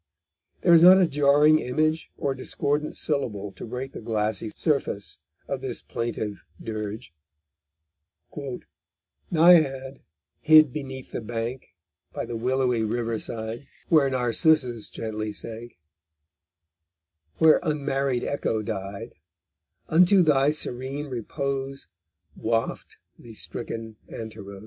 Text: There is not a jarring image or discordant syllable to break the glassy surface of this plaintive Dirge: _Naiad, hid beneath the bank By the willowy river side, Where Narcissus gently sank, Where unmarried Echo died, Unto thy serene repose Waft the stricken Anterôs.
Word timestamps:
There 0.61 0.73
is 0.73 0.81
not 0.81 0.97
a 0.97 1.05
jarring 1.05 1.59
image 1.59 2.09
or 2.17 2.33
discordant 2.33 2.97
syllable 2.97 3.51
to 3.51 3.67
break 3.67 3.91
the 3.91 4.01
glassy 4.01 4.49
surface 4.49 5.19
of 5.47 5.61
this 5.61 5.83
plaintive 5.83 6.43
Dirge: 6.59 7.13
_Naiad, 9.31 9.99
hid 10.39 10.73
beneath 10.73 11.11
the 11.11 11.21
bank 11.21 11.75
By 12.13 12.25
the 12.25 12.35
willowy 12.35 12.81
river 12.83 13.19
side, 13.19 13.67
Where 13.89 14.09
Narcissus 14.09 14.89
gently 14.89 15.31
sank, 15.31 15.77
Where 17.37 17.59
unmarried 17.61 18.23
Echo 18.23 18.63
died, 18.63 19.13
Unto 19.87 20.23
thy 20.23 20.49
serene 20.49 21.09
repose 21.09 21.87
Waft 22.35 22.97
the 23.19 23.35
stricken 23.35 23.97
Anterôs. 24.09 24.59